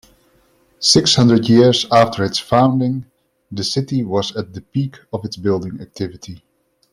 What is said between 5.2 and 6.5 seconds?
its building activity.